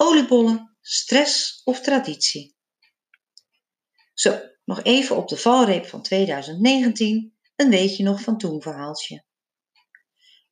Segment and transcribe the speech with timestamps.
[0.00, 2.56] Oliebollen, stress of traditie?
[4.14, 9.24] Zo, nog even op de valreep van 2019, een weetje nog van toen verhaaltje.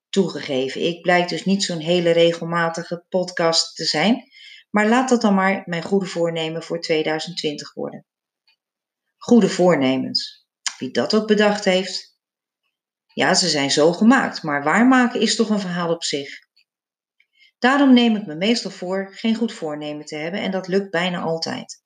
[0.09, 4.25] Toegegeven, ik blijk dus niet zo'n hele regelmatige podcast te zijn,
[4.71, 8.07] maar laat dat dan maar mijn goede voornemen voor 2020 worden.
[9.17, 10.47] Goede voornemens.
[10.79, 12.19] Wie dat ook bedacht heeft.
[13.15, 16.46] Ja, ze zijn zo gemaakt, maar waarmaken is toch een verhaal op zich.
[17.67, 21.21] Daarom neem ik me meestal voor geen goed voornemen te hebben en dat lukt bijna
[21.21, 21.83] altijd.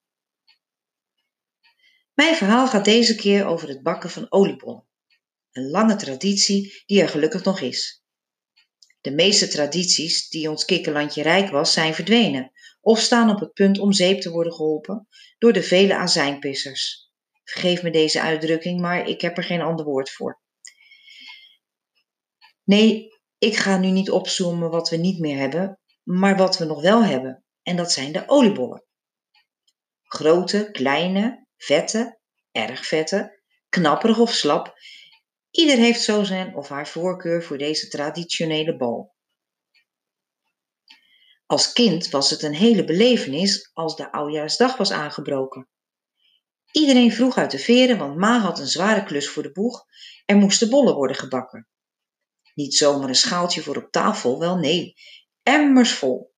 [2.14, 4.86] Mijn verhaal gaat deze keer over het bakken van oliebollen.
[5.52, 8.04] Een lange traditie die er gelukkig nog is.
[9.00, 13.78] De meeste tradities die ons kikkerlandje rijk was, zijn verdwenen of staan op het punt
[13.78, 15.08] om zeep te worden geholpen
[15.38, 17.10] door de vele azijnpissers.
[17.44, 20.40] Vergeef me deze uitdrukking, maar ik heb er geen ander woord voor.
[22.64, 26.82] Nee, ik ga nu niet opzoomen wat we niet meer hebben, maar wat we nog
[26.82, 27.44] wel hebben.
[27.62, 28.84] En dat zijn de oliebollen.
[30.02, 32.20] Grote, kleine, vette,
[32.52, 34.74] erg vette, knapperig of slap.
[35.50, 39.14] Ieder heeft zo zijn of haar voorkeur voor deze traditionele bal.
[41.46, 45.68] Als kind was het een hele belevenis als de oudjaarsdag was aangebroken.
[46.72, 49.84] Iedereen vroeg uit de veren, want ma had een zware klus voor de boeg.
[50.24, 51.68] Er moesten bollen worden gebakken.
[52.60, 54.94] Niet zomaar een schaaltje voor op tafel, wel nee,
[55.42, 56.34] emmers vol.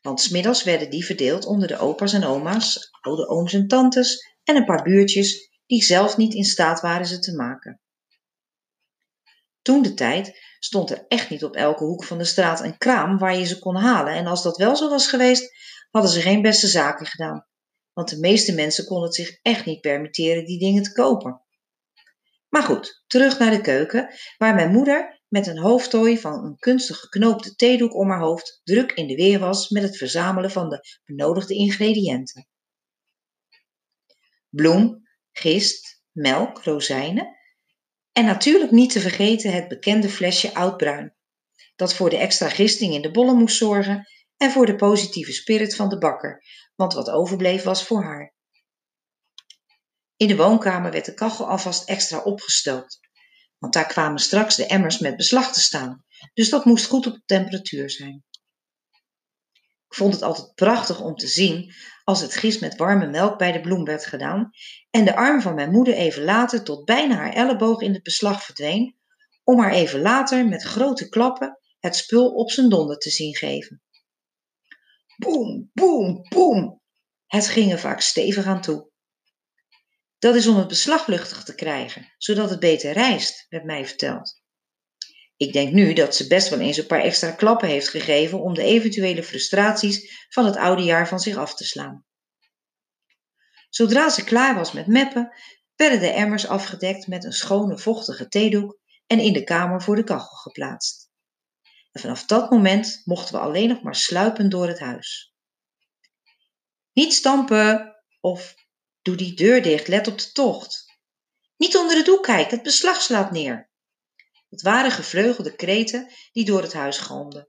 [0.00, 4.56] Want smiddags werden die verdeeld onder de opa's en oma's, oude ooms en tantes en
[4.56, 7.80] een paar buurtjes die zelf niet in staat waren ze te maken.
[9.62, 13.18] Toen de tijd stond er echt niet op elke hoek van de straat een kraam
[13.18, 15.54] waar je ze kon halen en als dat wel zo was geweest,
[15.90, 17.46] hadden ze geen beste zaken gedaan.
[17.92, 21.40] Want de meeste mensen konden het zich echt niet permitteren die dingen te kopen.
[22.48, 27.00] Maar goed, terug naar de keuken, waar mijn moeder met een hoofdtooi van een kunstig
[27.00, 30.80] geknoopte theedoek om haar hoofd druk in de weer was met het verzamelen van de
[31.04, 32.48] benodigde ingrediënten.
[34.48, 37.36] Bloem, gist, melk, rozijnen
[38.12, 41.16] en natuurlijk niet te vergeten het bekende flesje oudbruin,
[41.76, 44.06] dat voor de extra gisting in de bollen moest zorgen
[44.36, 46.44] en voor de positieve spirit van de bakker,
[46.74, 48.34] want wat overbleef was voor haar.
[50.16, 53.05] In de woonkamer werd de kachel alvast extra opgestookt
[53.58, 57.22] want daar kwamen straks de emmers met beslag te staan, dus dat moest goed op
[57.26, 58.24] temperatuur zijn.
[59.88, 61.74] Ik vond het altijd prachtig om te zien
[62.04, 64.50] als het gist met warme melk bij de bloem werd gedaan
[64.90, 68.44] en de arm van mijn moeder even later tot bijna haar elleboog in het beslag
[68.44, 68.96] verdween,
[69.44, 73.82] om haar even later met grote klappen het spul op zijn donder te zien geven.
[75.16, 76.80] Boem, boem, boem!
[77.26, 78.90] Het ging er vaak stevig aan toe.
[80.26, 84.42] Dat is om het beslag luchtig te krijgen, zodat het beter rijst, werd mij verteld.
[85.36, 88.54] Ik denk nu dat ze best wel eens een paar extra klappen heeft gegeven om
[88.54, 92.04] de eventuele frustraties van het oude jaar van zich af te slaan.
[93.68, 95.32] Zodra ze klaar was met meppen,
[95.76, 100.04] werden de emmers afgedekt met een schone vochtige theedoek en in de kamer voor de
[100.04, 101.10] kachel geplaatst.
[101.92, 105.34] En vanaf dat moment mochten we alleen nog maar sluipen door het huis.
[106.92, 108.65] Niet stampen of
[109.06, 110.84] Doe die deur dicht, let op de tocht.
[111.56, 113.70] Niet onder de doek kijken, het beslag slaat neer.
[114.48, 117.48] Het waren gevleugelde kreten die door het huis galmden.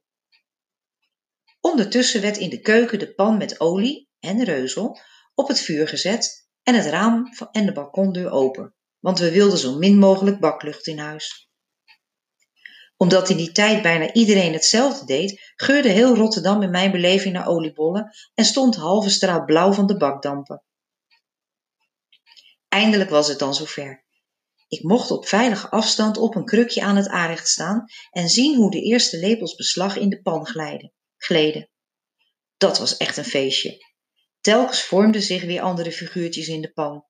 [1.62, 5.00] Ondertussen werd in de keuken de pan met olie en reuzel
[5.34, 9.78] op het vuur gezet en het raam en de balkondeur open, want we wilden zo
[9.78, 11.50] min mogelijk baklucht in huis.
[12.97, 17.47] Omdat in die tijd bijna iedereen hetzelfde deed, geurde heel Rotterdam in mijn beleving naar
[17.47, 20.62] oliebollen en stond halve straat blauw van de bakdampen.
[22.77, 24.05] Eindelijk was het dan zover.
[24.67, 28.71] Ik mocht op veilige afstand op een krukje aan het aanrecht staan en zien hoe
[28.71, 30.47] de eerste lepels beslag in de pan
[31.17, 31.69] gleden.
[32.57, 33.85] Dat was echt een feestje.
[34.41, 37.05] Telkens vormden zich weer andere figuurtjes in de pan.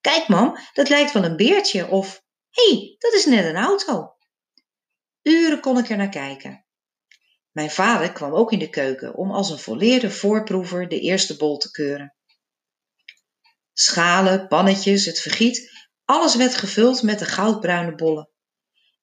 [0.00, 4.16] Kijk, mam, dat lijkt wel een beertje of hé, hey, dat is net een auto.
[5.22, 6.66] Uren kon ik er naar kijken.
[7.50, 11.56] Mijn vader kwam ook in de keuken om als een volleerde voorproever de eerste bol
[11.56, 12.17] te keuren.
[13.80, 15.70] Schalen, pannetjes, het vergiet,
[16.04, 18.30] alles werd gevuld met de goudbruine bollen.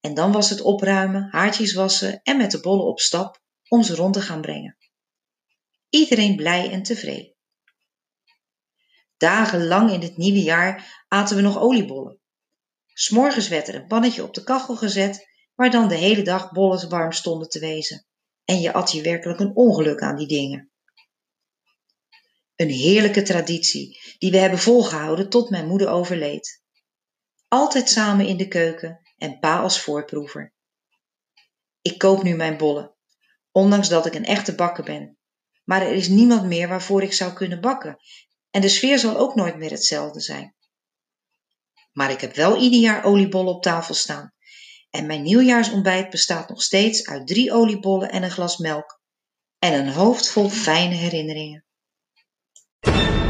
[0.02, 3.96] En dan was het opruimen, haartjes wassen en met de bollen op stap om ze
[3.96, 4.78] rond te gaan brengen.
[5.90, 7.36] Iedereen blij en tevreden.
[9.18, 12.20] Dagenlang in het nieuwe jaar aten we nog oliebollen.
[12.94, 16.90] S'morgens werd er een pannetje op de kachel gezet, waar dan de hele dag bollen
[16.90, 18.06] warm stonden te wezen.
[18.46, 20.72] En je at je werkelijk een ongeluk aan die dingen.
[22.56, 26.64] Een heerlijke traditie die we hebben volgehouden tot mijn moeder overleed.
[27.48, 30.54] Altijd samen in de keuken en pa als voorproever.
[31.82, 32.96] Ik koop nu mijn bollen,
[33.52, 35.18] ondanks dat ik een echte bakker ben.
[35.64, 37.98] maar er is niemand meer waarvoor ik zou kunnen bakken
[38.50, 40.56] en de sfeer zal ook nooit meer hetzelfde zijn.
[41.92, 44.34] Maar ik heb wel ieder jaar oliebollen op tafel staan.
[44.90, 49.02] En mijn nieuwjaarsontbijt bestaat nog steeds uit drie oliebollen en een glas melk.
[49.60, 51.65] En een hoofd vol fijne herinneringen.
[52.88, 53.25] you.